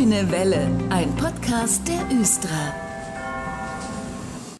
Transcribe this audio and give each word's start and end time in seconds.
Grüne 0.00 0.32
Welle, 0.32 0.66
ein 0.88 1.14
Podcast 1.16 1.86
der 1.86 2.18
Östra. 2.18 2.48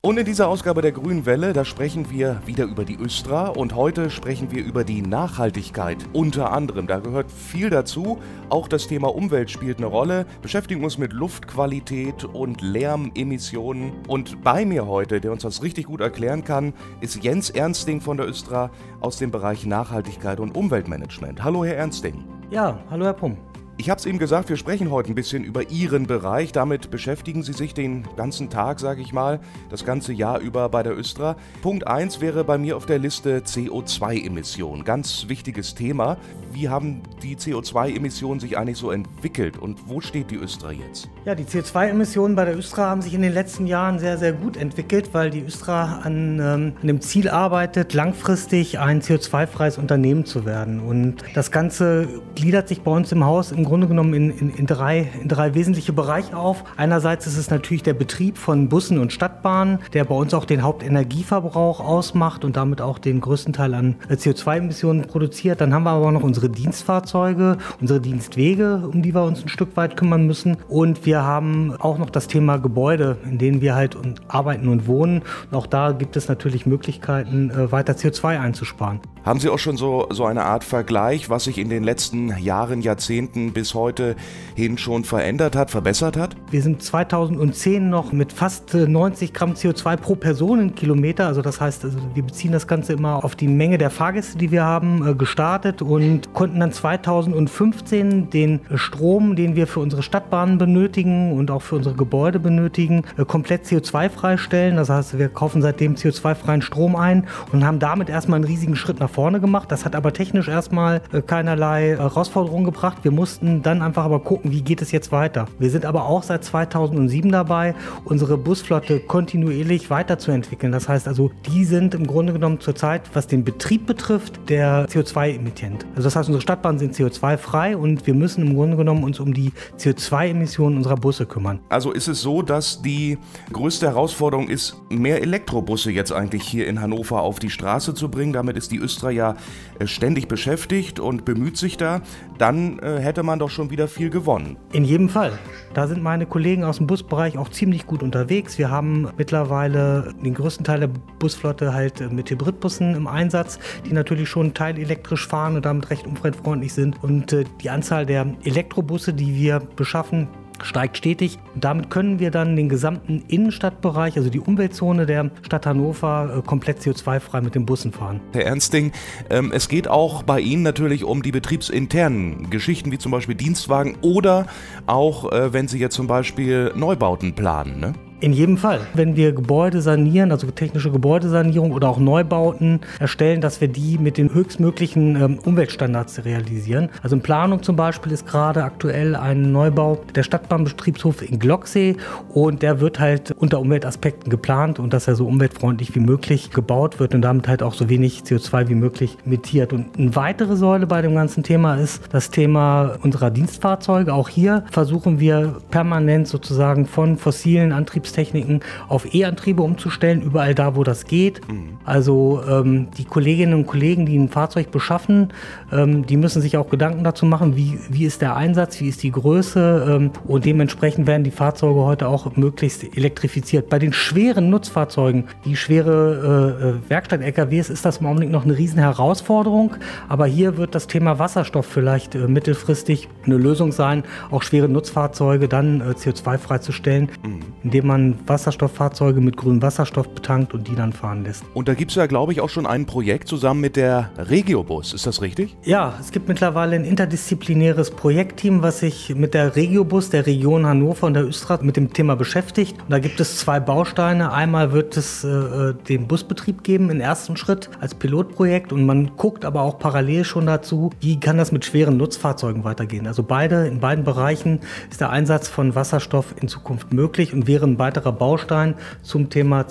Und 0.03 0.19
in 0.19 0.27
dieser 0.27 0.49
Ausgabe 0.49 0.83
der 0.83 0.93
Grünen 0.93 1.25
Welle, 1.25 1.55
da 1.55 1.65
sprechen 1.65 2.11
wir 2.11 2.43
wieder 2.45 2.65
über 2.65 2.85
die 2.85 2.99
Östra 2.99 3.49
und 3.49 3.75
heute 3.75 4.11
sprechen 4.11 4.51
wir 4.51 4.63
über 4.63 4.85
die 4.85 5.01
Nachhaltigkeit. 5.01 5.97
Unter 6.13 6.53
anderem, 6.53 6.87
da 6.87 6.99
gehört 6.99 7.33
viel 7.33 7.71
dazu. 7.71 8.19
Auch 8.51 8.69
das 8.69 8.87
Thema 8.87 9.15
Umwelt 9.15 9.51
spielt 9.51 9.79
eine 9.79 9.87
Rolle. 9.87 10.27
Beschäftigen 10.43 10.85
uns 10.85 10.99
mit 10.99 11.15
Luftqualität 11.15 12.27
und 12.27 12.61
Lärmemissionen. 12.61 13.93
Und 14.09 14.45
bei 14.45 14.67
mir 14.67 14.87
heute, 14.87 15.23
der 15.23 15.33
uns 15.33 15.45
das 15.45 15.63
richtig 15.63 15.87
gut 15.87 16.03
erklären 16.03 16.45
kann, 16.45 16.75
ist 17.01 17.25
Jens 17.25 17.49
Ernsting 17.49 18.03
von 18.03 18.19
der 18.19 18.29
Östra 18.29 18.71
aus 19.01 19.17
dem 19.17 19.31
Bereich 19.31 19.65
Nachhaltigkeit 19.65 20.39
und 20.39 20.55
Umweltmanagement. 20.55 21.43
Hallo, 21.43 21.65
Herr 21.65 21.79
Ernsting. 21.79 22.25
Ja, 22.51 22.79
hallo, 22.91 23.07
Herr 23.07 23.15
Pumm. 23.15 23.39
Ich 23.81 23.89
habe 23.89 23.99
es 23.99 24.05
eben 24.05 24.19
gesagt, 24.19 24.51
wir 24.51 24.59
sprechen 24.59 24.91
heute 24.91 25.11
ein 25.11 25.15
bisschen 25.15 25.43
über 25.43 25.71
Ihren 25.71 26.07
Bereich. 26.07 26.53
Damit 26.53 26.91
beschäftigen 26.91 27.43
Sie 27.43 27.55
sich 27.55 27.73
den 27.73 28.07
ganzen 28.15 28.51
Tag, 28.51 28.79
sage 28.79 29.01
ich 29.01 29.15
mal, 29.15 29.41
das 29.71 29.87
ganze 29.87 30.13
Jahr 30.13 30.39
über 30.39 30.69
bei 30.69 30.83
der 30.83 30.95
Östra. 30.99 31.35
Punkt 31.63 31.87
1 31.87 32.21
wäre 32.21 32.45
bei 32.45 32.59
mir 32.59 32.77
auf 32.77 32.85
der 32.85 32.99
Liste 32.99 33.39
CO2-Emissionen. 33.39 34.85
Ganz 34.85 35.31
wichtiges 35.31 35.75
Thema. 35.75 36.19
Wie 36.53 36.69
haben 36.69 37.01
die 37.23 37.37
CO2-Emissionen 37.37 38.39
sich 38.39 38.59
eigentlich 38.59 38.77
so 38.77 38.91
entwickelt 38.91 39.57
und 39.57 39.89
wo 39.89 40.03
steht 40.03 40.31
die 40.31 40.37
Östra 40.37 40.73
jetzt? 40.73 41.09
Ja, 41.25 41.35
die 41.35 41.45
CO2-Emissionen 41.45 42.37
bei 42.37 42.45
der 42.45 42.59
Östra 42.59 42.91
haben 42.91 43.01
sich 43.01 43.15
in 43.15 43.23
den 43.23 43.33
letzten 43.33 43.67
Jahren 43.67 43.99
sehr, 43.99 44.19
sehr 44.19 44.35
gut 44.35 44.59
entwickelt, 44.59 45.15
weil 45.15 45.31
die 45.31 45.41
Östra 45.41 46.01
an, 46.03 46.39
ähm, 46.39 46.73
an 46.83 46.87
dem 46.87 47.01
Ziel 47.01 47.31
arbeitet, 47.31 47.95
langfristig 47.95 48.79
ein 48.79 49.01
CO2-freies 49.01 49.79
Unternehmen 49.79 50.27
zu 50.27 50.45
werden. 50.45 50.81
Und 50.81 51.25
das 51.35 51.51
Ganze 51.51 52.09
gliedert 52.35 52.69
sich 52.69 52.83
bei 52.83 52.91
uns 52.91 53.11
im 53.13 53.25
Haus 53.25 53.53
im 53.53 53.70
Grunde 53.71 53.87
genommen 53.87 54.15
in, 54.15 54.31
in, 54.31 54.51
in, 54.51 54.67
drei, 54.67 55.09
in 55.23 55.29
drei 55.29 55.55
wesentliche 55.55 55.93
Bereiche 55.93 56.37
auf. 56.37 56.65
Einerseits 56.77 57.29
ist 57.29 57.37
es 57.37 57.51
natürlich 57.51 57.85
der 57.85 57.95
Betrieb 57.95 58.37
von 58.37 58.69
Bussen 58.69 58.99
und 58.99 59.13
Stadtbahnen, 59.13 59.79
der 59.93 60.05
bei 60.05 60.15
uns 60.17 60.35
auch 60.35 60.45
den 60.45 60.65
Hauptenergieverbrauch 60.65 61.79
ausmacht 61.79 62.45
und 62.45 62.57
damit 62.57 62.81
auch 62.81 62.99
den 62.99 63.21
größten 63.21 63.53
Teil 63.53 63.75
an 63.75 63.95
äh, 64.09 64.15
CO2-Emissionen 64.15 65.07
produziert. 65.07 65.61
Dann 65.61 65.73
haben 65.73 65.85
wir 65.85 65.91
aber 65.91 66.11
noch 66.11 66.25
unsere 66.25 66.49
Dienstfahrzeuge, 66.49 67.59
unsere 67.81 68.01
Dienstwege, 68.01 68.89
um 68.93 69.03
die 69.03 69.15
wir 69.15 69.23
uns 69.23 69.45
ein 69.45 69.49
Stück 69.49 69.77
weit 69.77 69.97
kümmern 69.97 70.27
müssen. 70.27 70.57
Und 70.69 71.07
wir 71.07 71.23
haben 71.23 71.77
auch 71.79 71.97
noch 71.97 72.11
das 72.11 72.27
Thema 72.27 72.57
Gebäude, 72.57 73.19
in 73.25 73.39
denen 73.39 73.61
wir 73.61 73.77
halt 73.77 73.97
arbeiten 74.27 74.67
und 74.67 74.89
wohnen. 74.89 75.23
Und 75.49 75.57
auch 75.57 75.69
da 75.69 75.93
gibt 75.93 76.17
es 76.17 76.27
natürlich 76.27 76.67
Möglichkeiten, 76.67 77.51
äh, 77.51 77.71
weiter 77.71 77.93
CO2 77.93 78.41
einzusparen. 78.41 78.99
Haben 79.25 79.39
Sie 79.39 79.51
auch 79.51 79.59
schon 79.59 79.77
so, 79.77 80.09
so 80.11 80.25
eine 80.25 80.45
Art 80.45 80.65
Vergleich, 80.65 81.29
was 81.29 81.45
sich 81.45 81.59
in 81.59 81.69
den 81.69 81.85
letzten 81.85 82.37
Jahren, 82.39 82.81
Jahrzehnten 82.81 83.53
bis 83.61 83.75
heute 83.75 84.17
hin 84.55 84.79
schon 84.79 85.05
verändert 85.05 85.55
hat, 85.55 85.71
verbessert 85.71 86.17
hat? 86.17 86.35
Wir 86.51 86.63
sind 86.63 86.83
2010 86.83 87.91
noch 87.91 88.11
mit 88.11 88.33
fast 88.33 88.73
90 88.73 89.29
äh, 89.29 89.33
Gramm 89.35 89.53
CO2 89.53 89.99
pro 89.99 90.15
Personenkilometer, 90.15 91.27
also 91.27 91.43
das 91.43 91.61
heißt, 91.61 91.85
also 91.85 91.99
wir 92.15 92.23
beziehen 92.23 92.53
das 92.53 92.67
Ganze 92.67 92.95
immer 92.95 93.23
auf 93.23 93.37
die 93.37 93.49
Menge 93.49 93.77
der 93.77 93.91
Fahrgäste, 93.91 94.39
die 94.39 94.51
wir 94.51 94.65
haben, 94.65 95.07
äh, 95.07 95.15
gestartet 95.15 95.83
und 95.83 96.33
konnten 96.33 96.61
dann 96.61 96.73
2015 96.73 98.31
den 98.31 98.61
Strom, 98.77 99.37
den 99.37 99.57
wir 99.57 99.67
für 99.67 99.81
unsere 99.81 100.03
Stadtbahnen 100.03 100.57
benötigen 100.57 101.33
und 101.33 101.51
auch 101.51 101.61
für 101.61 101.77
unsere 101.77 101.95
Gebäude 101.95 102.41
benötigen, 102.41 103.03
äh, 103.19 103.27
komplett 103.27 103.67
CO2-frei 103.67 104.39
stellen. 104.39 104.77
Das 104.77 104.89
heißt, 104.89 105.19
wir 105.19 105.29
kaufen 105.29 105.61
seitdem 105.61 105.97
CO2-freien 105.97 106.63
Strom 106.63 106.97
ein 106.97 107.27
und 107.53 107.67
haben 107.67 107.79
damit 107.79 108.09
erstmal 108.09 108.37
einen 108.37 108.47
riesigen 108.47 108.75
Schritt 108.75 109.01
nach 109.01 109.11
vorne 109.11 109.39
gemacht. 109.39 109.71
Das 109.71 109.85
hat 109.85 109.95
aber 109.95 110.15
technisch 110.15 110.49
erstmal 110.49 111.03
äh, 111.13 111.21
keinerlei 111.21 111.97
Herausforderungen 111.99 112.65
gebracht. 112.65 112.99
Wir 113.03 113.11
mussten 113.11 113.40
dann 113.41 113.83
einfach 113.83 114.05
aber 114.05 114.21
gucken, 114.21 114.53
wie 114.53 114.63
geht 114.63 114.83
es 114.83 114.93
jetzt 114.93 115.13
weiter. 115.13 115.47
Wir 115.59 115.71
sind 115.71 115.85
aber 115.85 116.07
auch 116.07 116.23
seit 116.23 116.45
2007 116.45 117.31
dabei, 117.33 117.75
unsere 118.05 118.37
Busflotte 118.37 119.01
kontinuierlich 119.01 119.91
weiterzuentwickeln. 119.91 120.73
Das 120.73 120.89
heißt 120.89 121.09
also, 121.09 121.31
die 121.47 121.65
sind 121.65 121.95
im 121.95 122.07
Grunde 122.07 122.33
genommen 122.33 122.61
zurzeit, 122.61 123.03
was 123.15 123.27
den 123.27 123.45
Betrieb 123.45 123.87
betrifft, 123.87 124.49
der 124.49 124.89
CO2-Emittent. 124.89 125.87
Also 125.91 126.03
das 126.05 126.17
heißt, 126.17 126.29
unsere 126.29 126.43
Stadtbahnen 126.43 126.79
sind 126.79 126.95
CO2-frei 126.95 127.77
und 127.77 128.07
wir 128.07 128.15
müssen 128.15 128.47
im 128.47 128.55
Grunde 128.55 128.77
genommen 128.77 129.05
uns 129.05 129.21
um 129.21 129.33
die 129.33 129.53
CO2-Emissionen 129.79 130.77
unserer 130.77 130.97
Busse 130.97 131.27
kümmern. 131.27 131.61
Also 131.69 131.93
ist 131.93 132.09
es 132.09 132.21
so, 132.21 132.43
dass 132.43 132.83
die 132.83 133.19
größte 133.53 133.87
Herausforderung 133.87 134.49
ist, 134.49 134.77
mehr 134.91 135.23
Elektrobusse 135.23 135.91
jetzt 135.91 136.13
eigentlich 136.13 136.43
hier 136.43 136.67
in 136.67 136.81
Hannover 136.81 137.23
auf 137.23 137.39
die 137.39 137.51
Straße 137.51 137.95
zu 137.95 138.11
bringen. 138.11 138.33
Damit 138.33 138.57
ist 138.57 138.73
die 138.73 138.79
Östra 138.79 139.11
ja 139.11 139.37
äh, 139.79 139.87
ständig 139.87 140.29
beschäftigt 140.29 141.01
und 141.01 141.25
bemüht 141.25 141.57
sich 141.57 141.77
da, 141.77 142.03
dann 142.39 142.79
äh, 142.81 142.99
hätte 143.01 143.23
man 143.23 143.30
doch 143.39 143.51
schon 143.51 143.71
wieder 143.71 143.89
viel 143.89 144.11
gewonnen. 144.11 144.57
In 144.73 144.85
jedem 144.85 145.09
Fall. 145.09 145.39
Da 145.75 145.87
sind 145.87 146.03
meine 146.03 146.27
Kollegen 146.27 146.65
aus 146.65 146.79
dem 146.79 146.87
Busbereich 146.87 147.39
auch 147.39 147.49
ziemlich 147.49 147.87
gut 147.87 148.03
unterwegs. 148.03 148.59
Wir 148.59 148.71
haben 148.71 149.09
mittlerweile 149.17 150.13
den 150.23 150.35
größten 150.35 150.65
Teil 150.65 150.81
der 150.81 150.91
Busflotte 151.19 151.73
halt 151.73 152.01
äh, 152.01 152.09
mit 152.09 152.31
Hybridbussen 152.31 152.95
im 152.95 153.07
Einsatz, 153.07 153.59
die 153.87 153.93
natürlich 153.93 154.29
schon 154.29 154.55
teilelektrisch 154.55 155.27
fahren 155.27 155.57
und 155.57 155.65
damit 155.65 155.91
recht 155.91 156.07
umweltfreundlich 156.07 156.73
sind. 156.73 157.03
Und 157.03 157.37
die 157.63 157.71
Anzahl 157.71 158.07
der 158.07 158.27
Elektrobusse, 158.45 159.13
die 159.13 159.35
wir 159.35 159.61
beschaffen, 159.61 160.29
steigt 160.65 160.97
stetig. 160.97 161.39
Damit 161.55 161.91
können 161.91 162.19
wir 162.19 162.31
dann 162.31 162.57
den 162.57 162.69
gesamten 162.69 163.25
Innenstadtbereich, 163.29 164.17
also 164.17 164.31
die 164.31 164.41
Umweltzone 164.41 165.07
der 165.07 165.31
Stadt 165.43 165.67
Hannover, 165.67 166.39
äh, 166.39 166.43
komplett 166.47 166.81
CO2-frei 166.81 167.41
mit 167.41 167.55
den 167.55 167.67
Bussen 167.67 167.93
fahren. 167.93 168.21
Herr 168.33 168.47
Ernsting, 168.47 168.93
ähm, 169.31 169.53
es 169.55 169.69
geht 169.69 169.89
auch 169.89 170.23
bei 170.23 170.41
Ihnen 170.41 170.63
natürlich 170.63 171.05
um 171.05 171.23
die 171.23 171.33
betriebsinternen 171.33 172.51
Geschichten, 172.51 172.93
wie 172.93 172.99
zum 172.99 173.13
Beispiel 173.13 173.35
Dienstwagen 173.35 173.97
oder 174.03 174.47
auch, 174.87 175.31
äh, 175.33 175.53
wenn 175.53 175.69
Sie 175.69 175.79
jetzt 175.79 175.95
zum 175.95 176.07
Beispiel 176.07 176.73
Neubauten 176.75 177.35
planen. 177.35 177.81
Ne? 177.81 177.93
In 178.23 178.35
jedem 178.35 178.59
Fall. 178.59 178.81
Wenn 178.93 179.17
wir 179.17 179.33
Gebäude 179.33 179.81
sanieren, 179.81 180.31
also 180.31 180.47
technische 180.51 180.91
Gebäudesanierung 180.91 181.73
oder 181.73 181.89
auch 181.89 181.99
Neubauten 181.99 182.81
erstellen, 182.99 183.41
dass 183.41 183.63
wir 183.63 183.69
die 183.69 183.97
mit 183.97 184.19
den 184.19 184.35
höchstmöglichen 184.35 185.17
ähm, 185.17 185.39
Umweltstandards 185.43 186.23
realisieren. 186.27 186.91
Also 187.03 187.17
in 187.17 187.23
Planung 187.23 187.63
zum 187.63 187.77
Beispiel 187.77 188.13
ist 188.13 188.27
gerade 188.27 188.63
aktuell 188.63 189.17
ein 189.17 189.53
Neubau 189.53 190.05
der 190.15 190.23
Stadtbahnbetriebshof 190.23 191.23
in 191.23 191.39
Glocksee 191.39 191.97
und 192.35 192.61
der 192.61 192.81
wird 192.81 193.01
halt 193.01 193.31
unter 193.39 193.59
Umweltaspekten 193.59 194.29
geplant 194.29 194.79
und 194.79 194.93
dass 194.93 195.09
er 195.09 195.15
so 195.15 195.27
umweltfreundlich 195.27 195.95
wie 195.95 196.01
möglich 196.01 196.51
gebaut 196.51 197.01
wird 197.01 197.15
und 197.15 197.23
damit 197.23 197.49
halt 197.49 197.63
auch 197.63 197.73
so 197.73 197.89
wenig 197.89 198.21
CO2 198.21 198.69
wie 198.69 198.75
möglich 198.75 199.17
emittiert. 199.25 199.73
Und 199.73 199.99
eine 199.99 200.15
weitere 200.15 200.57
Säule 200.57 200.87
bei 200.87 201.01
dem 201.01 201.15
ganzen 201.15 201.43
Thema 201.43 201.77
ist 201.77 202.03
das 202.13 202.31
Thema 202.31 202.99
unserer 203.03 203.31
Dienstfahrzeuge. 203.31 204.13
Auch 204.13 204.29
hier 204.29 204.65
versuchen 204.71 205.21
wir 205.21 205.57
permanent 205.71 206.29
sozusagen 206.29 206.85
von 206.85 207.17
fossilen 207.17 207.73
Antriebs 207.73 208.10
Antriebstechniken 208.11 208.61
auf 208.89 209.15
E-Antriebe 209.15 209.63
umzustellen, 209.63 210.23
überall 210.23 210.55
da, 210.55 210.77
wo 210.77 210.85
das 210.85 211.05
geht. 211.05 211.41
Mhm. 211.49 211.79
Also 211.85 212.43
ähm, 212.49 212.89
die 212.97 213.05
Kolleginnen 213.05 213.55
und 213.55 213.67
Kollegen, 213.67 214.07
die 214.07 214.19
ein 214.19 214.29
Fahrzeug 214.29 214.71
beschaffen, 214.71 215.33
ähm, 215.73 216.07
die 216.07 216.17
müssen 216.17 216.43
sich 216.43 216.57
auch 216.57 216.69
Gedanken 216.69 217.05
dazu 217.05 217.27
machen, 217.27 217.57
wie, 217.57 217.79
wie 217.89 218.05
ist 218.05 218.23
der 218.23 218.37
Einsatz, 218.37 218.81
wie 218.81 218.89
ist 218.89 219.03
die 219.03 219.11
Größe 219.11 219.87
ähm, 219.89 220.11
und 220.27 220.45
dementsprechend 220.45 221.07
werden 221.07 221.25
die 221.25 221.31
Fahrzeuge 221.31 221.81
heute 221.81 222.09
auch 222.09 222.37
möglichst 222.37 222.85
elektrifiziert. 222.97 223.69
Bei 223.69 223.79
den 223.79 223.93
schweren 223.93 224.51
Nutzfahrzeugen, 224.51 225.25
die 225.45 225.57
schwere 225.57 226.57
äh, 226.61 226.69
äh 226.69 226.91
Werkstatt-LKWs, 226.91 227.71
ist 227.71 227.85
das 227.85 227.99
im 227.99 228.07
Augenblick 228.07 228.31
noch 228.31 228.45
eine 228.45 228.57
riesen 228.57 228.79
Herausforderung, 228.79 229.77
aber 230.09 230.27
hier 230.27 230.57
wird 230.57 230.75
das 230.75 230.87
Thema 230.87 231.19
Wasserstoff 231.19 231.67
vielleicht 231.67 232.15
äh, 232.15 232.27
mittelfristig 232.27 233.09
eine 233.25 233.37
Lösung 233.37 233.73
sein, 233.73 234.03
auch 234.31 234.43
schwere 234.43 234.69
Nutzfahrzeuge 234.69 235.49
dann 235.49 235.81
äh, 235.81 235.85
CO2 235.93 236.39
freizustellen, 236.39 237.11
mhm. 237.25 237.41
indem 237.63 237.87
man 237.87 238.00
man 238.01 238.19
Wasserstofffahrzeuge 238.27 239.21
mit 239.21 239.37
grünem 239.37 239.63
Wasserstoff 239.63 240.09
betankt 240.09 240.55
und 240.55 240.69
die 240.69 240.75
dann 240.75 240.93
fahren 240.93 241.25
lässt. 241.25 241.45
Und 241.55 241.69
da 241.69 241.75
gibt 241.75 241.91
es 241.91 241.97
ja, 241.97 242.07
glaube 242.07 242.33
ich, 242.33 242.41
auch 242.41 242.49
schon 242.49 242.67
ein 242.67 242.87
Projekt 242.87 243.29
zusammen 243.29 243.61
mit 243.61 243.77
der 243.77 244.11
Regiobus. 244.19 244.95
Ist 244.95 245.07
das 245.07 245.23
richtig? 245.23 245.57
Ja, 245.65 245.95
es 246.01 246.11
gibt 246.11 246.29
mittlerweile 246.29 246.77
ein 246.77 246.85
interdisziplinäres 246.85 247.91
Projektteam, 247.91 248.63
was 248.63 248.81
sich 248.81 249.15
mit 249.15 249.35
der 249.35 249.57
Regiobus 249.57 250.11
der 250.11 250.27
Region 250.27 250.67
Hannover 250.67 251.07
und 251.07 251.15
der 251.15 251.27
Östra 251.27 251.59
mit 251.63 251.77
dem 251.77 251.93
Thema 251.93 252.17
beschäftigt. 252.17 252.77
Und 252.79 252.91
da 252.91 252.99
gibt 252.99 253.21
es 253.21 253.39
zwei 253.39 253.61
Bausteine. 253.61 254.33
Einmal 254.33 254.73
wird 254.73 254.97
es 254.97 255.25
äh, 255.25 255.75
den 255.89 256.07
Busbetrieb 256.07 256.63
geben 256.65 256.91
im 256.91 257.01
ersten 257.01 257.37
Schritt 257.37 257.71
als 257.81 257.95
Pilotprojekt 257.95 258.73
und 258.73 258.87
man 258.87 259.17
guckt 259.17 259.45
aber 259.45 259.63
auch 259.63 259.79
parallel 259.79 260.25
schon 260.25 260.47
dazu, 260.47 260.91
wie 261.01 261.19
kann 261.19 261.39
das 261.39 261.53
mit 261.53 261.65
schweren 261.65 261.97
Nutzfahrzeugen 261.97 262.65
weitergehen. 262.65 263.07
Also 263.07 263.23
beide, 263.23 263.67
in 263.67 263.81
beiden 263.81 264.05
Bereichen 264.05 264.61
ist 264.91 265.01
der 265.01 265.11
Einsatz 265.11 265.49
von 265.49 265.75
Wasserstoff 265.75 266.35
in 266.41 266.49
Zukunft 266.49 266.93
möglich 266.93 267.33
und 267.33 267.47
wären 267.47 267.77
beide 267.77 267.90
weiterer 267.91 268.13
Baustein 268.13 268.75
zum 269.03 269.31
Thema 269.31 269.67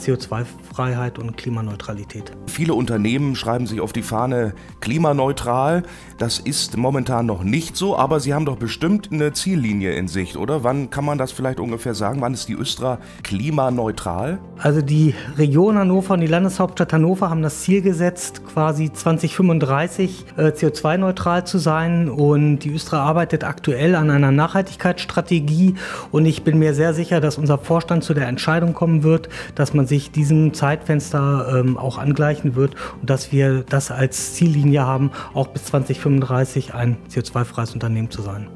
CO2-Freiheit 0.80 1.20
und 1.20 1.38
Klimaneutralität. 1.38 2.32
Viele 2.48 2.74
Unternehmen 2.74 3.36
schreiben 3.36 3.68
sich 3.68 3.82
auf 3.82 3.94
die 3.94 4.02
Fahne 4.02 4.54
klimaneutral. 4.80 5.84
Das 6.18 6.40
ist 6.40 6.78
momentan 6.78 7.26
noch 7.26 7.44
nicht 7.44 7.76
so, 7.76 7.98
aber 7.98 8.20
Sie 8.20 8.34
haben 8.34 8.46
doch 8.46 8.58
bestimmt 8.58 9.10
eine 9.12 9.34
Ziellinie 9.34 9.94
in 9.94 10.08
Sicht, 10.08 10.38
oder? 10.38 10.64
Wann 10.64 10.90
kann 10.90 11.06
man 11.06 11.18
das 11.18 11.32
vielleicht 11.32 11.60
ungefähr 11.60 11.94
sagen? 11.94 12.22
Wann 12.22 12.34
ist 12.34 12.48
die 12.48 12.54
Östra 12.54 13.00
klimaneutral? 13.24 14.40
Also 14.58 14.82
die 14.82 15.14
Region 15.38 15.78
Hannover 15.78 16.14
und 16.14 16.22
die 16.22 16.28
Landeshauptstadt 16.28 16.94
Hannover 16.94 17.30
haben 17.30 17.42
das 17.42 17.62
Ziel 17.62 17.82
gesetzt, 17.82 18.42
quasi 18.46 18.92
2035 18.92 20.26
äh, 20.38 20.42
CO2-neutral 20.48 21.46
zu 21.46 21.58
sein. 21.58 22.10
Und 22.10 22.60
die 22.60 22.74
Östra 22.74 23.04
arbeitet 23.04 23.44
aktuell 23.44 23.96
an 23.96 24.10
einer 24.10 24.32
Nachhaltigkeitsstrategie. 24.32 25.76
Und 26.12 26.26
ich 26.26 26.44
bin 26.44 26.60
mir 26.60 26.74
sehr 26.74 26.94
sicher, 26.94 27.22
dass 27.22 27.38
unser 27.38 27.58
Vorstand 27.58 28.04
zu 28.04 28.14
der 28.14 28.28
Entscheidung 28.28 28.74
kommen 28.74 29.04
wird, 29.04 29.30
dass 29.56 29.74
man 29.74 29.88
sich 29.88 30.12
diesem 30.12 30.54
Zeitfenster 30.70 31.62
ähm, 31.62 31.78
auch 31.78 31.98
angleichen 31.98 32.56
wird 32.56 32.76
und 33.02 33.10
dass 33.10 33.32
wir 33.32 33.64
das 33.64 33.90
als 33.90 34.36
Ziellinie 34.36 34.86
haben, 34.86 35.10
auch 35.34 35.48
bis 35.48 35.66
2035 35.66 36.76
ein 36.76 36.98
CO2-freies 37.10 37.74
Unternehmen 37.74 38.12
zu 38.12 38.22
sein. 38.22 38.48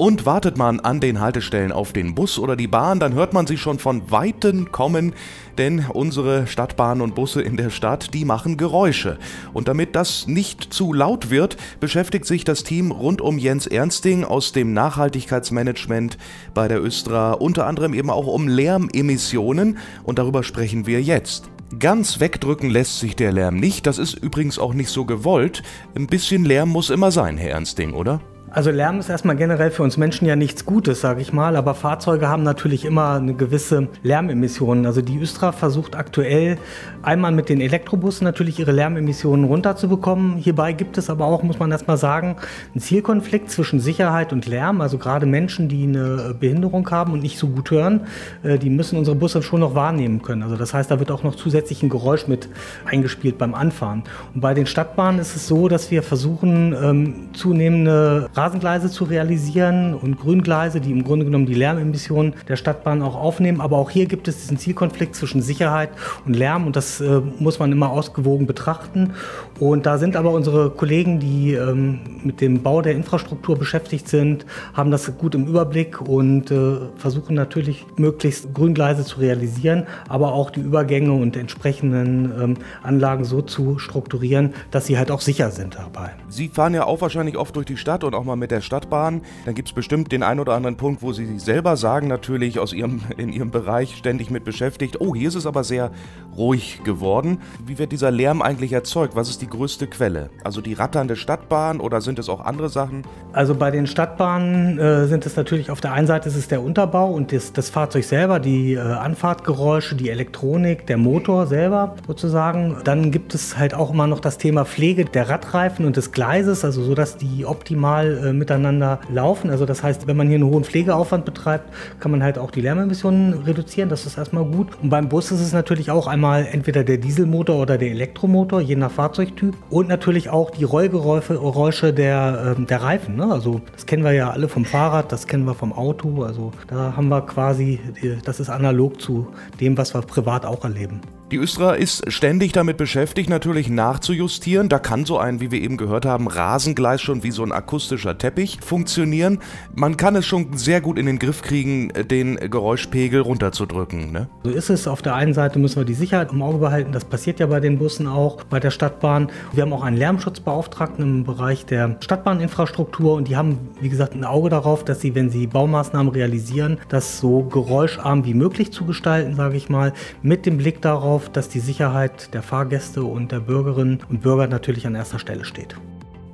Und 0.00 0.24
wartet 0.24 0.56
man 0.56 0.80
an 0.80 0.98
den 0.98 1.20
Haltestellen 1.20 1.72
auf 1.72 1.92
den 1.92 2.14
Bus 2.14 2.38
oder 2.38 2.56
die 2.56 2.68
Bahn, 2.68 3.00
dann 3.00 3.12
hört 3.12 3.34
man 3.34 3.46
sie 3.46 3.58
schon 3.58 3.78
von 3.78 4.10
Weitem 4.10 4.72
kommen, 4.72 5.12
denn 5.58 5.84
unsere 5.92 6.46
Stadtbahnen 6.46 7.02
und 7.02 7.14
Busse 7.14 7.42
in 7.42 7.58
der 7.58 7.68
Stadt, 7.68 8.14
die 8.14 8.24
machen 8.24 8.56
Geräusche. 8.56 9.18
Und 9.52 9.68
damit 9.68 9.94
das 9.94 10.26
nicht 10.26 10.72
zu 10.72 10.94
laut 10.94 11.28
wird, 11.28 11.58
beschäftigt 11.80 12.24
sich 12.24 12.44
das 12.44 12.64
Team 12.64 12.92
rund 12.92 13.20
um 13.20 13.36
Jens 13.36 13.66
Ernsting 13.66 14.24
aus 14.24 14.52
dem 14.52 14.72
Nachhaltigkeitsmanagement 14.72 16.16
bei 16.54 16.66
der 16.66 16.82
Östra 16.82 17.32
unter 17.32 17.66
anderem 17.66 17.92
eben 17.92 18.08
auch 18.08 18.26
um 18.26 18.48
Lärmemissionen 18.48 19.76
und 20.04 20.18
darüber 20.18 20.44
sprechen 20.44 20.86
wir 20.86 21.02
jetzt. 21.02 21.50
Ganz 21.78 22.20
wegdrücken 22.20 22.70
lässt 22.70 23.00
sich 23.00 23.16
der 23.16 23.32
Lärm 23.32 23.56
nicht, 23.56 23.86
das 23.86 23.98
ist 23.98 24.14
übrigens 24.14 24.58
auch 24.58 24.72
nicht 24.72 24.88
so 24.88 25.04
gewollt. 25.04 25.62
Ein 25.94 26.06
bisschen 26.06 26.46
Lärm 26.46 26.70
muss 26.70 26.88
immer 26.88 27.10
sein, 27.10 27.36
Herr 27.36 27.50
Ernsting, 27.50 27.92
oder? 27.92 28.22
Also 28.52 28.72
Lärm 28.72 28.98
ist 28.98 29.08
erstmal 29.08 29.36
generell 29.36 29.70
für 29.70 29.84
uns 29.84 29.96
Menschen 29.96 30.26
ja 30.26 30.34
nichts 30.34 30.66
Gutes, 30.66 31.00
sage 31.00 31.20
ich 31.20 31.32
mal, 31.32 31.54
aber 31.54 31.72
Fahrzeuge 31.72 32.28
haben 32.28 32.42
natürlich 32.42 32.84
immer 32.84 33.14
eine 33.14 33.34
gewisse 33.34 33.86
Lärmemissionen. 34.02 34.86
Also 34.86 35.02
die 35.02 35.20
Östra 35.20 35.52
versucht 35.52 35.94
aktuell 35.94 36.58
einmal 37.00 37.30
mit 37.30 37.48
den 37.48 37.60
Elektrobussen 37.60 38.24
natürlich 38.24 38.58
ihre 38.58 38.72
Lärmemissionen 38.72 39.44
runterzubekommen. 39.44 40.36
Hierbei 40.36 40.72
gibt 40.72 40.98
es 40.98 41.10
aber 41.10 41.26
auch, 41.26 41.44
muss 41.44 41.60
man 41.60 41.70
erstmal 41.70 41.96
sagen, 41.96 42.34
einen 42.74 42.80
Zielkonflikt 42.80 43.52
zwischen 43.52 43.78
Sicherheit 43.78 44.32
und 44.32 44.46
Lärm. 44.46 44.80
Also 44.80 44.98
gerade 44.98 45.26
Menschen, 45.26 45.68
die 45.68 45.84
eine 45.84 46.34
Behinderung 46.38 46.90
haben 46.90 47.12
und 47.12 47.22
nicht 47.22 47.38
so 47.38 47.46
gut 47.46 47.70
hören, 47.70 48.00
äh, 48.42 48.58
die 48.58 48.70
müssen 48.70 48.98
unsere 48.98 49.14
Busse 49.14 49.44
schon 49.44 49.60
noch 49.60 49.76
wahrnehmen 49.76 50.22
können. 50.22 50.42
Also 50.42 50.56
das 50.56 50.74
heißt, 50.74 50.90
da 50.90 50.98
wird 50.98 51.12
auch 51.12 51.22
noch 51.22 51.36
zusätzlich 51.36 51.84
ein 51.84 51.88
Geräusch 51.88 52.26
mit 52.26 52.48
eingespielt 52.84 53.38
beim 53.38 53.54
Anfahren. 53.54 54.02
Und 54.34 54.40
bei 54.40 54.54
den 54.54 54.66
Stadtbahnen 54.66 55.20
ist 55.20 55.36
es 55.36 55.46
so, 55.46 55.68
dass 55.68 55.92
wir 55.92 56.02
versuchen, 56.02 56.74
ähm, 56.74 57.14
zunehmende 57.32 58.28
Rasengleise 58.40 58.88
zu 58.88 59.04
realisieren 59.04 59.92
und 59.94 60.18
Grüngleise, 60.18 60.80
die 60.80 60.90
im 60.90 61.04
Grunde 61.04 61.26
genommen 61.26 61.44
die 61.44 61.54
Lärmemissionen 61.54 62.32
der 62.48 62.56
Stadtbahn 62.56 63.02
auch 63.02 63.14
aufnehmen. 63.14 63.60
Aber 63.60 63.76
auch 63.76 63.90
hier 63.90 64.06
gibt 64.06 64.28
es 64.28 64.40
diesen 64.40 64.56
Zielkonflikt 64.56 65.14
zwischen 65.14 65.42
Sicherheit 65.42 65.90
und 66.24 66.34
Lärm 66.34 66.66
und 66.66 66.74
das 66.74 67.02
äh, 67.02 67.20
muss 67.38 67.58
man 67.58 67.70
immer 67.70 67.90
ausgewogen 67.90 68.46
betrachten. 68.46 69.12
Und 69.58 69.84
da 69.84 69.98
sind 69.98 70.16
aber 70.16 70.30
unsere 70.30 70.70
Kollegen, 70.70 71.20
die 71.20 71.52
ähm, 71.52 71.98
mit 72.24 72.40
dem 72.40 72.62
Bau 72.62 72.80
der 72.80 72.94
Infrastruktur 72.94 73.58
beschäftigt 73.58 74.08
sind, 74.08 74.46
haben 74.72 74.90
das 74.90 75.18
gut 75.18 75.34
im 75.34 75.46
Überblick 75.46 76.00
und 76.00 76.50
äh, 76.50 76.76
versuchen 76.96 77.34
natürlich 77.34 77.84
möglichst 77.96 78.54
Grüngleise 78.54 79.04
zu 79.04 79.20
realisieren, 79.20 79.86
aber 80.08 80.32
auch 80.32 80.50
die 80.50 80.60
Übergänge 80.60 81.12
und 81.12 81.36
entsprechenden 81.36 82.32
ähm, 82.40 82.56
Anlagen 82.82 83.24
so 83.24 83.42
zu 83.42 83.78
strukturieren, 83.78 84.54
dass 84.70 84.86
sie 84.86 84.96
halt 84.96 85.10
auch 85.10 85.20
sicher 85.20 85.50
sind 85.50 85.74
dabei. 85.74 86.12
Sie 86.28 86.48
fahren 86.48 86.72
ja 86.72 86.84
auch 86.84 87.02
wahrscheinlich 87.02 87.36
oft 87.36 87.54
durch 87.54 87.66
die 87.66 87.76
Stadt 87.76 88.02
und 88.02 88.14
auch 88.14 88.24
mal 88.24 88.29
mit 88.36 88.50
der 88.50 88.60
Stadtbahn. 88.60 89.22
Dann 89.44 89.54
gibt 89.54 89.68
es 89.68 89.74
bestimmt 89.74 90.12
den 90.12 90.22
einen 90.22 90.40
oder 90.40 90.54
anderen 90.54 90.76
Punkt, 90.76 91.02
wo 91.02 91.12
Sie 91.12 91.38
selber 91.38 91.76
sagen, 91.76 92.08
natürlich 92.08 92.58
aus 92.58 92.72
Ihrem, 92.72 93.00
in 93.16 93.32
Ihrem 93.32 93.50
Bereich 93.50 93.96
ständig 93.96 94.30
mit 94.30 94.44
beschäftigt. 94.44 95.00
Oh, 95.00 95.14
hier 95.14 95.28
ist 95.28 95.34
es 95.34 95.46
aber 95.46 95.64
sehr 95.64 95.90
ruhig 96.36 96.82
geworden. 96.84 97.38
Wie 97.66 97.78
wird 97.78 97.92
dieser 97.92 98.10
Lärm 98.10 98.42
eigentlich 98.42 98.72
erzeugt? 98.72 99.16
Was 99.16 99.28
ist 99.28 99.42
die 99.42 99.48
größte 99.48 99.86
Quelle? 99.86 100.30
Also 100.44 100.60
die 100.60 100.74
ratternde 100.74 101.16
Stadtbahn 101.16 101.80
oder 101.80 102.00
sind 102.00 102.18
es 102.18 102.28
auch 102.28 102.40
andere 102.40 102.68
Sachen? 102.68 103.04
Also 103.32 103.54
bei 103.54 103.70
den 103.70 103.86
Stadtbahnen 103.86 104.78
äh, 104.78 105.06
sind 105.06 105.26
es 105.26 105.36
natürlich 105.36 105.70
auf 105.70 105.80
der 105.80 105.92
einen 105.92 106.06
Seite 106.06 106.28
ist 106.28 106.36
es 106.36 106.48
der 106.48 106.62
Unterbau 106.62 107.10
und 107.10 107.32
das, 107.32 107.52
das 107.52 107.70
Fahrzeug 107.70 108.04
selber, 108.04 108.40
die 108.40 108.74
äh, 108.74 108.78
Anfahrtgeräusche, 108.78 109.94
die 109.94 110.10
Elektronik, 110.10 110.86
der 110.86 110.96
Motor 110.96 111.46
selber 111.46 111.96
sozusagen. 112.06 112.76
Dann 112.84 113.10
gibt 113.10 113.34
es 113.34 113.58
halt 113.58 113.74
auch 113.74 113.92
immer 113.92 114.06
noch 114.06 114.20
das 114.20 114.38
Thema 114.38 114.64
Pflege 114.64 115.04
der 115.04 115.28
Radreifen 115.28 115.84
und 115.84 115.96
des 115.96 116.12
Gleises, 116.12 116.64
also 116.64 116.82
so, 116.82 116.94
dass 116.94 117.16
die 117.16 117.44
optimal 117.44 118.19
äh, 118.22 118.32
miteinander 118.32 119.00
laufen. 119.12 119.50
Also 119.50 119.66
das 119.66 119.82
heißt, 119.82 120.06
wenn 120.06 120.16
man 120.16 120.28
hier 120.28 120.36
einen 120.36 120.44
hohen 120.44 120.64
Pflegeaufwand 120.64 121.24
betreibt, 121.24 121.72
kann 121.98 122.10
man 122.10 122.22
halt 122.22 122.38
auch 122.38 122.50
die 122.50 122.60
Lärmemissionen 122.60 123.34
reduzieren. 123.44 123.88
Das 123.88 124.06
ist 124.06 124.18
erstmal 124.18 124.44
gut. 124.44 124.68
Und 124.82 124.90
beim 124.90 125.08
Bus 125.08 125.30
ist 125.30 125.40
es 125.40 125.52
natürlich 125.52 125.90
auch 125.90 126.06
einmal 126.06 126.46
entweder 126.50 126.84
der 126.84 126.98
Dieselmotor 126.98 127.60
oder 127.60 127.78
der 127.78 127.90
Elektromotor, 127.90 128.60
je 128.60 128.76
nach 128.76 128.90
Fahrzeugtyp. 128.90 129.56
Und 129.68 129.88
natürlich 129.88 130.30
auch 130.30 130.50
die 130.50 130.64
Rollgeräusche 130.64 131.92
der, 131.92 132.56
äh, 132.58 132.62
der 132.62 132.82
Reifen. 132.82 133.16
Ne? 133.16 133.30
Also 133.30 133.60
das 133.72 133.86
kennen 133.86 134.04
wir 134.04 134.12
ja 134.12 134.30
alle 134.30 134.48
vom 134.48 134.64
Fahrrad, 134.64 135.12
das 135.12 135.26
kennen 135.26 135.44
wir 135.44 135.54
vom 135.54 135.72
Auto. 135.72 136.22
Also 136.22 136.52
da 136.68 136.94
haben 136.96 137.08
wir 137.08 137.22
quasi, 137.22 137.80
das 138.24 138.40
ist 138.40 138.50
analog 138.50 139.00
zu 139.00 139.28
dem, 139.60 139.76
was 139.76 139.94
wir 139.94 140.00
privat 140.02 140.44
auch 140.44 140.64
erleben. 140.64 141.00
Die 141.30 141.36
Östra 141.36 141.74
ist 141.74 142.10
ständig 142.10 142.50
damit 142.50 142.76
beschäftigt, 142.76 143.30
natürlich 143.30 143.68
nachzujustieren. 143.68 144.68
Da 144.68 144.80
kann 144.80 145.04
so 145.04 145.16
ein, 145.16 145.40
wie 145.40 145.52
wir 145.52 145.60
eben 145.60 145.76
gehört 145.76 146.04
haben, 146.04 146.26
Rasengleis 146.26 147.00
schon 147.00 147.22
wie 147.22 147.30
so 147.30 147.44
ein 147.44 147.52
akustischer 147.52 148.09
Teppich 148.18 148.58
funktionieren. 148.60 149.38
Man 149.74 149.96
kann 149.96 150.16
es 150.16 150.26
schon 150.26 150.56
sehr 150.56 150.80
gut 150.80 150.98
in 150.98 151.06
den 151.06 151.18
Griff 151.18 151.42
kriegen, 151.42 151.92
den 152.10 152.36
Geräuschpegel 152.36 153.20
runterzudrücken. 153.20 154.12
Ne? 154.12 154.28
So 154.44 154.50
ist 154.50 154.70
es. 154.70 154.86
Auf 154.86 155.02
der 155.02 155.14
einen 155.14 155.34
Seite 155.34 155.58
müssen 155.58 155.76
wir 155.76 155.84
die 155.84 155.94
Sicherheit 155.94 156.32
im 156.32 156.42
Auge 156.42 156.58
behalten. 156.58 156.92
Das 156.92 157.04
passiert 157.04 157.40
ja 157.40 157.46
bei 157.46 157.60
den 157.60 157.78
Bussen 157.78 158.06
auch, 158.06 158.44
bei 158.44 158.60
der 158.60 158.70
Stadtbahn. 158.70 159.30
Wir 159.52 159.62
haben 159.62 159.72
auch 159.72 159.82
einen 159.82 159.96
Lärmschutzbeauftragten 159.96 161.04
im 161.04 161.24
Bereich 161.24 161.66
der 161.66 161.96
Stadtbahninfrastruktur 162.00 163.14
und 163.14 163.28
die 163.28 163.36
haben, 163.36 163.58
wie 163.80 163.88
gesagt, 163.88 164.14
ein 164.14 164.24
Auge 164.24 164.50
darauf, 164.50 164.84
dass 164.84 165.00
sie, 165.00 165.14
wenn 165.14 165.30
sie 165.30 165.46
Baumaßnahmen 165.46 166.12
realisieren, 166.12 166.78
das 166.88 167.18
so 167.18 167.42
geräuscharm 167.44 168.24
wie 168.24 168.34
möglich 168.34 168.72
zu 168.72 168.84
gestalten, 168.84 169.34
sage 169.34 169.56
ich 169.56 169.68
mal, 169.68 169.92
mit 170.22 170.46
dem 170.46 170.58
Blick 170.58 170.80
darauf, 170.82 171.28
dass 171.28 171.48
die 171.48 171.60
Sicherheit 171.60 172.34
der 172.34 172.42
Fahrgäste 172.42 173.02
und 173.04 173.32
der 173.32 173.40
Bürgerinnen 173.40 174.00
und 174.08 174.22
Bürger 174.22 174.46
natürlich 174.46 174.86
an 174.86 174.94
erster 174.94 175.18
Stelle 175.18 175.44
steht. 175.44 175.76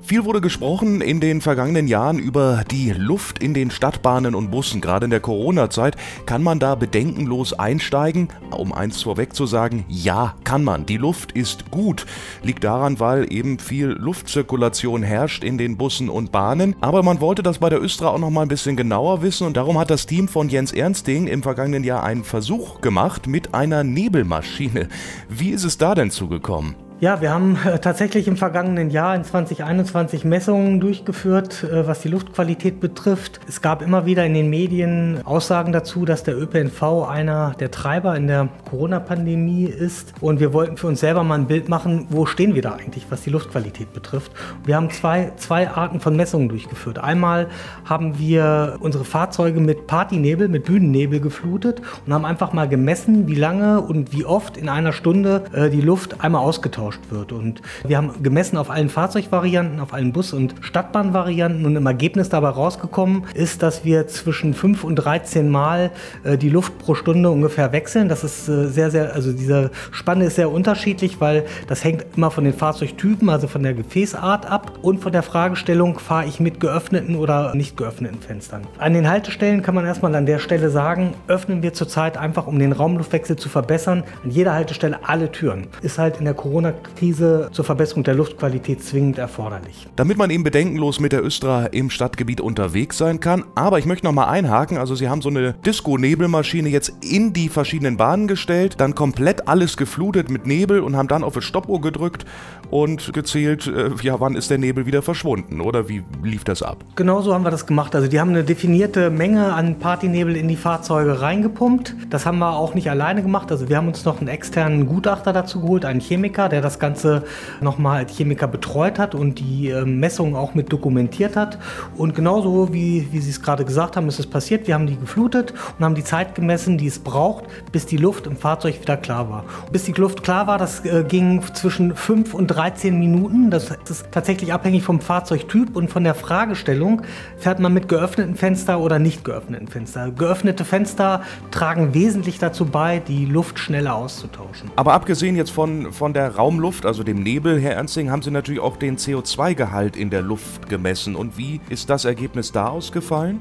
Viel 0.06 0.24
wurde 0.24 0.40
gesprochen 0.40 1.00
in 1.00 1.18
den 1.18 1.40
vergangenen 1.40 1.88
Jahren 1.88 2.20
über 2.20 2.62
die 2.70 2.92
Luft 2.92 3.40
in 3.42 3.54
den 3.54 3.72
Stadtbahnen 3.72 4.36
und 4.36 4.52
Bussen. 4.52 4.80
Gerade 4.80 5.06
in 5.06 5.10
der 5.10 5.18
Corona-Zeit 5.18 5.96
kann 6.26 6.44
man 6.44 6.60
da 6.60 6.76
bedenkenlos 6.76 7.52
einsteigen. 7.54 8.28
Um 8.56 8.72
eins 8.72 9.02
vorweg 9.02 9.34
zu 9.34 9.46
sagen, 9.46 9.84
ja, 9.88 10.36
kann 10.44 10.62
man. 10.62 10.86
Die 10.86 10.96
Luft 10.96 11.32
ist 11.32 11.72
gut. 11.72 12.06
Liegt 12.44 12.62
daran, 12.62 13.00
weil 13.00 13.32
eben 13.32 13.58
viel 13.58 13.88
Luftzirkulation 13.88 15.02
herrscht 15.02 15.42
in 15.42 15.58
den 15.58 15.76
Bussen 15.76 16.08
und 16.08 16.30
Bahnen. 16.30 16.76
Aber 16.80 17.02
man 17.02 17.20
wollte 17.20 17.42
das 17.42 17.58
bei 17.58 17.68
der 17.68 17.82
Östra 17.82 18.10
auch 18.10 18.20
noch 18.20 18.30
mal 18.30 18.42
ein 18.42 18.48
bisschen 18.48 18.76
genauer 18.76 19.22
wissen 19.22 19.44
und 19.44 19.56
darum 19.56 19.76
hat 19.76 19.90
das 19.90 20.06
Team 20.06 20.28
von 20.28 20.48
Jens 20.48 20.70
Ernsting 20.70 21.26
im 21.26 21.42
vergangenen 21.42 21.82
Jahr 21.82 22.04
einen 22.04 22.22
Versuch 22.22 22.80
gemacht 22.80 23.26
mit 23.26 23.54
einer 23.54 23.82
Nebelmaschine. 23.82 24.88
Wie 25.28 25.50
ist 25.50 25.64
es 25.64 25.78
da 25.78 25.96
denn 25.96 26.12
zugekommen? 26.12 26.76
Ja, 26.98 27.20
wir 27.20 27.30
haben 27.30 27.58
äh, 27.66 27.78
tatsächlich 27.78 28.26
im 28.26 28.38
vergangenen 28.38 28.88
Jahr 28.88 29.14
in 29.14 29.22
2021 29.22 30.24
Messungen 30.24 30.80
durchgeführt, 30.80 31.62
äh, 31.62 31.86
was 31.86 32.00
die 32.00 32.08
Luftqualität 32.08 32.80
betrifft. 32.80 33.38
Es 33.46 33.60
gab 33.60 33.82
immer 33.82 34.06
wieder 34.06 34.24
in 34.24 34.32
den 34.32 34.48
Medien 34.48 35.20
Aussagen 35.26 35.72
dazu, 35.72 36.06
dass 36.06 36.22
der 36.22 36.40
ÖPNV 36.40 37.06
einer 37.06 37.52
der 37.60 37.70
Treiber 37.70 38.16
in 38.16 38.28
der 38.28 38.48
Corona-Pandemie 38.70 39.64
ist. 39.64 40.14
Und 40.22 40.40
wir 40.40 40.54
wollten 40.54 40.78
für 40.78 40.86
uns 40.86 41.00
selber 41.00 41.22
mal 41.22 41.34
ein 41.34 41.48
Bild 41.48 41.68
machen, 41.68 42.06
wo 42.08 42.24
stehen 42.24 42.54
wir 42.54 42.62
da 42.62 42.72
eigentlich, 42.72 43.04
was 43.10 43.20
die 43.20 43.30
Luftqualität 43.30 43.92
betrifft. 43.92 44.32
Wir 44.64 44.76
haben 44.76 44.88
zwei, 44.88 45.32
zwei 45.36 45.68
Arten 45.68 46.00
von 46.00 46.16
Messungen 46.16 46.48
durchgeführt. 46.48 46.98
Einmal 46.98 47.48
haben 47.84 48.18
wir 48.18 48.78
unsere 48.80 49.04
Fahrzeuge 49.04 49.60
mit 49.60 49.86
Partynebel, 49.86 50.48
mit 50.48 50.64
Bühnennebel 50.64 51.20
geflutet 51.20 51.82
und 52.06 52.14
haben 52.14 52.24
einfach 52.24 52.54
mal 52.54 52.70
gemessen, 52.70 53.28
wie 53.28 53.34
lange 53.34 53.82
und 53.82 54.14
wie 54.14 54.24
oft 54.24 54.56
in 54.56 54.70
einer 54.70 54.94
Stunde 54.94 55.44
äh, 55.52 55.68
die 55.68 55.82
Luft 55.82 56.24
einmal 56.24 56.40
ausgetauscht 56.40 56.85
ausgetauscht 56.86 57.00
wird. 57.10 57.32
Und 57.32 57.62
wir 57.86 57.96
haben 57.96 58.22
gemessen 58.22 58.56
auf 58.56 58.70
allen 58.70 58.88
Fahrzeugvarianten, 58.88 59.80
auf 59.80 59.92
allen 59.92 60.12
Bus- 60.12 60.32
und 60.32 60.54
Stadtbahnvarianten 60.60 61.64
und 61.64 61.76
im 61.76 61.86
Ergebnis 61.86 62.28
dabei 62.28 62.48
rausgekommen 62.48 63.24
ist, 63.34 63.62
dass 63.62 63.84
wir 63.84 64.06
zwischen 64.06 64.54
5 64.54 64.84
und 64.84 64.96
13 64.96 65.48
Mal 65.48 65.90
äh, 66.24 66.38
die 66.38 66.48
Luft 66.48 66.78
pro 66.78 66.94
Stunde 66.94 67.30
ungefähr 67.30 67.72
wechseln. 67.72 68.08
Das 68.08 68.24
ist 68.24 68.48
äh, 68.48 68.68
sehr, 68.68 68.90
sehr, 68.90 69.14
also 69.14 69.32
diese 69.32 69.70
Spanne 69.90 70.26
ist 70.26 70.36
sehr 70.36 70.50
unterschiedlich, 70.50 71.20
weil 71.20 71.44
das 71.66 71.84
hängt 71.84 72.04
immer 72.16 72.30
von 72.30 72.44
den 72.44 72.52
Fahrzeugtypen, 72.52 73.28
also 73.28 73.48
von 73.48 73.62
der 73.62 73.74
Gefäßart 73.74 74.46
ab 74.46 74.78
und 74.82 75.02
von 75.02 75.12
der 75.12 75.22
Fragestellung, 75.22 75.98
fahre 75.98 76.26
ich 76.26 76.40
mit 76.40 76.60
geöffneten 76.60 77.16
oder 77.16 77.54
nicht 77.54 77.76
geöffneten 77.76 78.20
Fenstern. 78.20 78.62
An 78.78 78.92
den 78.92 79.08
Haltestellen 79.08 79.62
kann 79.62 79.74
man 79.74 79.84
erstmal 79.84 80.14
an 80.14 80.26
der 80.26 80.38
Stelle 80.38 80.70
sagen, 80.70 81.14
öffnen 81.28 81.62
wir 81.62 81.72
zurzeit 81.72 82.16
einfach, 82.16 82.46
um 82.46 82.58
den 82.58 82.72
Raumluftwechsel 82.72 83.36
zu 83.36 83.48
verbessern, 83.48 84.04
an 84.24 84.30
jeder 84.30 84.52
Haltestelle 84.52 85.00
alle 85.02 85.30
Türen. 85.32 85.66
Ist 85.82 85.98
halt 85.98 86.18
in 86.18 86.24
der 86.24 86.34
Corona-Krise 86.76 87.48
zur 87.52 87.64
Verbesserung 87.64 88.04
der 88.04 88.14
Luftqualität 88.14 88.82
zwingend 88.82 89.18
erforderlich. 89.18 89.88
Damit 89.96 90.16
man 90.16 90.30
eben 90.30 90.44
bedenkenlos 90.44 91.00
mit 91.00 91.12
der 91.12 91.24
Östra 91.24 91.66
im 91.66 91.90
Stadtgebiet 91.90 92.40
unterwegs 92.40 92.98
sein 92.98 93.20
kann. 93.20 93.44
Aber 93.54 93.78
ich 93.78 93.86
möchte 93.86 94.06
noch 94.06 94.12
mal 94.12 94.28
einhaken, 94.28 94.78
also 94.78 94.94
Sie 94.94 95.08
haben 95.08 95.22
so 95.22 95.28
eine 95.28 95.54
Disco-Nebelmaschine 95.64 96.68
jetzt 96.68 96.92
in 97.02 97.32
die 97.32 97.48
verschiedenen 97.48 97.96
Bahnen 97.96 98.28
gestellt, 98.28 98.74
dann 98.78 98.94
komplett 98.94 99.48
alles 99.48 99.76
geflutet 99.76 100.30
mit 100.30 100.46
Nebel 100.46 100.80
und 100.80 100.96
haben 100.96 101.08
dann 101.08 101.24
auf 101.24 101.34
das 101.34 101.44
Stoppuhr 101.44 101.80
gedrückt 101.80 102.24
und 102.70 103.12
gezählt, 103.12 103.66
äh, 103.66 103.90
ja, 104.02 104.20
wann 104.20 104.34
ist 104.34 104.50
der 104.50 104.58
Nebel 104.58 104.86
wieder 104.86 105.02
verschwunden 105.02 105.60
oder 105.60 105.88
wie 105.88 106.02
lief 106.22 106.44
das 106.44 106.62
ab? 106.62 106.84
Genau 106.96 107.22
so 107.22 107.32
haben 107.32 107.44
wir 107.44 107.50
das 107.50 107.66
gemacht. 107.66 107.94
Also 107.94 108.08
die 108.08 108.20
haben 108.20 108.30
eine 108.30 108.44
definierte 108.44 109.10
Menge 109.10 109.52
an 109.52 109.78
Partynebel 109.78 110.36
in 110.36 110.48
die 110.48 110.56
Fahrzeuge 110.56 111.20
reingepumpt. 111.20 111.94
Das 112.10 112.26
haben 112.26 112.38
wir 112.38 112.56
auch 112.56 112.74
nicht 112.74 112.90
alleine 112.90 113.22
gemacht. 113.22 113.50
Also 113.52 113.68
wir 113.68 113.76
haben 113.76 113.88
uns 113.88 114.04
noch 114.04 114.18
einen 114.18 114.28
externen 114.28 114.86
Gutachter 114.86 115.32
dazu 115.32 115.60
geholt, 115.60 115.84
einen 115.84 116.00
Chemiker, 116.00 116.48
der 116.48 116.60
das 116.66 116.78
Ganze 116.78 117.24
nochmal 117.60 118.04
als 118.04 118.16
Chemiker 118.16 118.46
betreut 118.46 118.98
hat 118.98 119.14
und 119.14 119.38
die 119.38 119.70
äh, 119.70 119.84
Messungen 119.84 120.36
auch 120.36 120.54
mit 120.54 120.72
dokumentiert 120.72 121.36
hat. 121.36 121.58
Und 121.96 122.14
genauso 122.14 122.72
wie, 122.72 123.08
wie 123.12 123.20
Sie 123.20 123.30
es 123.30 123.42
gerade 123.42 123.64
gesagt 123.64 123.96
haben, 123.96 124.08
ist 124.08 124.18
es 124.18 124.26
passiert. 124.26 124.66
Wir 124.66 124.74
haben 124.74 124.86
die 124.86 124.96
geflutet 124.96 125.54
und 125.78 125.84
haben 125.84 125.94
die 125.94 126.04
Zeit 126.04 126.34
gemessen, 126.34 126.78
die 126.78 126.86
es 126.86 126.98
braucht, 126.98 127.44
bis 127.72 127.86
die 127.86 127.96
Luft 127.96 128.26
im 128.26 128.36
Fahrzeug 128.36 128.80
wieder 128.80 128.96
klar 128.96 129.30
war. 129.30 129.44
Bis 129.72 129.84
die 129.84 129.92
Luft 129.92 130.22
klar 130.22 130.46
war, 130.46 130.58
das 130.58 130.84
äh, 130.84 131.04
ging 131.06 131.42
zwischen 131.54 131.94
5 131.94 132.34
und 132.34 132.48
13 132.48 132.98
Minuten. 132.98 133.50
Das 133.50 133.70
ist 133.88 134.06
tatsächlich 134.10 134.52
abhängig 134.52 134.82
vom 134.82 135.00
Fahrzeugtyp 135.00 135.76
und 135.76 135.90
von 135.90 136.04
der 136.04 136.14
Fragestellung. 136.14 137.02
Fährt 137.38 137.60
man 137.60 137.72
mit 137.72 137.88
geöffneten 137.88 138.36
Fenster 138.36 138.80
oder 138.80 138.98
nicht 138.98 139.24
geöffneten 139.24 139.68
Fenster? 139.68 140.10
Geöffnete 140.10 140.64
Fenster 140.64 141.22
tragen 141.50 141.94
wesentlich 141.94 142.38
dazu 142.38 142.66
bei, 142.66 142.98
die 142.98 143.24
Luft 143.26 143.58
schneller 143.58 143.94
auszutauschen. 143.94 144.70
Aber 144.76 144.92
abgesehen 144.92 145.36
jetzt 145.36 145.50
von, 145.50 145.92
von 145.92 146.12
der 146.12 146.36
Raumluft, 146.56 146.86
also 146.86 147.02
dem 147.02 147.22
Nebel, 147.22 147.60
Herr 147.60 147.74
Ernsting, 147.74 148.10
haben 148.10 148.22
Sie 148.22 148.30
natürlich 148.30 148.60
auch 148.60 148.78
den 148.78 148.96
CO2-Gehalt 148.96 149.94
in 149.94 150.08
der 150.08 150.22
Luft 150.22 150.70
gemessen. 150.70 151.14
Und 151.14 151.36
wie 151.36 151.60
ist 151.68 151.90
das 151.90 152.06
Ergebnis 152.06 152.50
da 152.50 152.68
ausgefallen? 152.68 153.40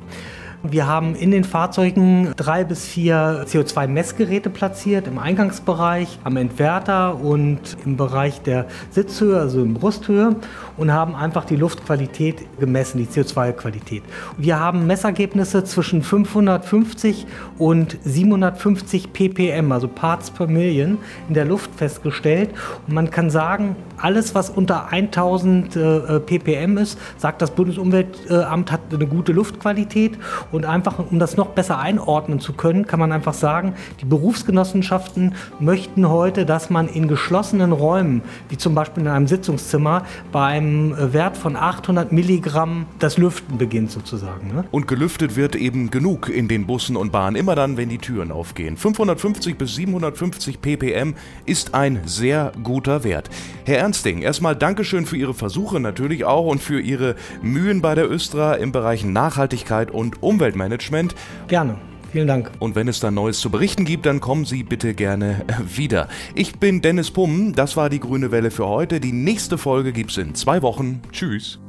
Wir 0.72 0.88
haben 0.88 1.16
in 1.16 1.32
den 1.32 1.44
Fahrzeugen 1.44 2.34
drei 2.38 2.64
bis 2.64 2.86
vier 2.86 3.46
CO2-Messgeräte 3.48 4.50
platziert, 4.50 5.08
im 5.08 5.20
Eingangsbereich, 5.20 6.20
am 6.24 6.38
Entwerter 6.38 7.20
und 7.20 7.60
im 7.86 7.98
Bereich 7.98 8.42
der 8.42 8.66
Sitzhöhe, 8.90 9.40
also 9.40 9.62
in 9.62 9.74
Brusthöhe, 9.74 10.36
und 10.78 10.92
haben 10.92 11.16
einfach 11.16 11.46
die 11.46 11.56
Luftqualität 11.56 12.60
gemessen, 12.60 12.98
die 12.98 13.06
CO2-Qualität. 13.06 14.04
Wir 14.38 14.60
haben 14.60 14.88
Messergebnisse 14.88 15.64
zwischen 15.64 16.02
550 16.02 17.28
und 17.58 17.98
750 18.04 19.14
ppm, 19.14 19.72
also 19.72 19.88
Parts 19.88 20.32
per 20.32 20.48
Million, 20.48 20.98
in 21.28 21.34
der 21.34 21.46
Luft 21.46 21.72
festgestellt. 21.76 22.50
Und 22.88 22.94
man 22.94 23.12
kann 23.12 23.30
sagen, 23.30 23.76
alles, 23.98 24.36
was 24.36 24.50
unter 24.50 24.92
1000 24.92 25.76
äh, 25.76 26.20
ppm 26.20 26.78
ist, 26.78 27.00
sagt 27.18 27.42
das 27.42 27.52
Bundesumweltamt, 27.52 28.72
hat 28.72 28.85
eine 28.96 29.08
gute 29.08 29.32
Luftqualität. 29.32 30.18
Und 30.52 30.66
einfach, 30.66 31.00
um 31.00 31.20
das 31.20 31.38
noch 31.38 31.48
besser 31.48 31.80
einordnen 31.80 32.40
zu 32.40 32.54
können, 32.54 32.88
kann 32.88 33.00
man 33.00 33.12
einfach 33.12 33.34
sagen, 33.34 33.74
die 34.02 34.06
Berufsgenossenschaften 34.06 35.36
möchten 35.60 36.10
heute, 36.10 36.46
dass 36.46 36.70
man 36.70 36.88
in 36.88 37.08
geschlossenen 37.08 37.72
Räumen, 37.72 38.22
wie 38.50 38.58
zum 38.58 38.76
Beispiel 38.76 39.04
in 39.04 39.10
einem 39.10 39.28
Sitzungszimmer, 39.28 40.04
bei 40.32 40.46
einem 40.46 40.96
Wert 41.14 41.38
von 41.38 41.56
800 41.56 42.12
Milligramm 42.12 42.86
das 43.00 43.18
Lüften 43.18 43.58
beginnt 43.58 43.92
sozusagen. 43.92 44.54
Ne? 44.54 44.64
Und 44.72 44.88
gelüftet 44.88 45.36
wird 45.36 45.56
eben 45.56 45.92
genug 45.92 46.30
in 46.30 46.48
den 46.48 46.66
Bussen 46.66 46.96
und 46.96 47.12
Bahnen, 47.12 47.36
immer 47.36 47.56
dann, 47.56 47.78
wenn 47.78 47.90
die 47.90 47.98
Türen 47.98 48.32
aufgehen. 48.32 48.78
550 48.78 49.58
bis 49.58 49.76
750 49.76 50.62
ppm 50.62 51.16
ist 51.46 51.74
ein 51.74 52.02
sehr 52.06 52.52
guter 52.64 53.04
Wert. 53.04 53.30
Herr 53.66 53.80
Ernsting, 53.80 54.22
erstmal 54.22 54.56
Dankeschön 54.56 55.06
für 55.06 55.18
Ihre 55.18 55.34
Versuche 55.34 55.80
natürlich 55.80 56.26
auch 56.26 56.46
und 56.46 56.62
für 56.62 56.80
Ihre 56.80 57.16
Mühen 57.42 57.82
bei 57.82 57.96
der 57.96 58.10
Östra 58.10 58.54
im 58.54 58.72
Bereich 58.72 58.85
Nachhaltigkeit 59.12 59.92
und 59.92 60.24
Umwelt. 60.24 60.46
Umweltmanagement. 60.46 61.16
Gerne. 61.48 61.78
Vielen 62.12 62.28
Dank. 62.28 62.52
Und 62.60 62.76
wenn 62.76 62.88
es 62.88 63.00
dann 63.00 63.16
Neues 63.16 63.40
zu 63.40 63.50
berichten 63.50 63.84
gibt, 63.84 64.06
dann 64.06 64.22
kommen 64.22 64.46
Sie 64.46 64.62
bitte 64.64 64.94
gerne 64.94 65.44
wieder. 65.76 66.08
Ich 66.34 66.60
bin 66.60 66.82
Dennis 66.82 67.12
Pumm, 67.12 67.52
das 67.54 67.76
war 67.76 67.90
die 67.90 68.00
Grüne 68.00 68.32
Welle 68.32 68.52
für 68.52 68.68
heute. 68.68 69.02
Die 69.02 69.12
nächste 69.12 69.58
Folge 69.58 69.92
gibt 69.92 70.12
es 70.12 70.18
in 70.18 70.36
zwei 70.36 70.62
Wochen. 70.62 71.02
Tschüss. 71.12 71.60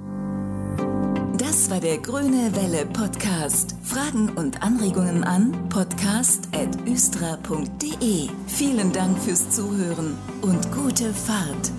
Das 1.38 1.70
war 1.70 1.80
der 1.80 1.96
Grüne 1.98 2.50
Welle 2.54 2.86
Podcast. 2.86 3.74
Fragen 3.82 4.28
und 4.30 4.62
Anregungen 4.62 5.24
an 5.24 5.52
podcast.östra.de. 5.68 8.28
Vielen 8.46 8.92
Dank 8.92 9.18
fürs 9.18 9.50
Zuhören 9.50 10.16
und 10.42 10.70
gute 10.72 11.12
Fahrt. 11.12 11.72